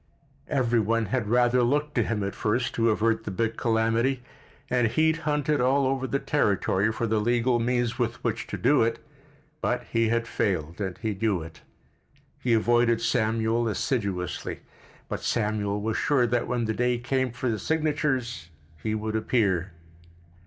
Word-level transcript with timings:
Every 0.47 0.79
one 0.79 1.05
had 1.13 1.29
rather 1.29 1.61
looked 1.61 1.93
to 1.93 2.01
him 2.03 2.23
at 2.23 2.33
first 2.33 2.73
to 2.73 2.89
avert 2.89 3.23
the 3.23 3.29
big 3.29 3.55
calamity, 3.55 4.23
and 4.67 4.87
he 4.87 5.05
had 5.11 5.17
hunted 5.27 5.61
all 5.61 5.85
over 5.85 6.07
the 6.07 6.17
territory 6.17 6.91
for 6.91 7.05
the 7.05 7.21
legal 7.21 7.59
means 7.59 7.99
with 7.99 8.15
which 8.23 8.47
to 8.47 8.57
do 8.57 8.81
it, 8.81 8.97
but 9.61 9.83
he 9.91 10.09
had 10.09 10.27
failed, 10.27 10.81
and 10.81 10.97
he 10.97 11.13
knew 11.13 11.43
it. 11.43 11.61
He 12.39 12.53
avoided 12.53 12.99
Samuel 12.99 13.67
assiduously, 13.67 14.61
but 15.07 15.19
Samuel 15.21 15.79
was 15.79 15.97
sure 15.97 16.25
that 16.25 16.47
when 16.47 16.65
the 16.65 16.73
day 16.73 16.97
came 16.97 17.31
for 17.31 17.49
the 17.49 17.59
signatures 17.59 18.49
he 18.81 18.95
would 18.95 19.15
appear. 19.15 19.71